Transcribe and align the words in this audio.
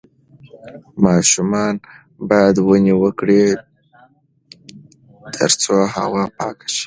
ماشومان 1.03 1.73
باید 2.29 2.55
ونې 2.65 2.93
وکرې 3.03 3.43
ترڅو 5.35 5.75
هوا 5.95 6.23
پاکه 6.37 6.67
شي. 6.75 6.79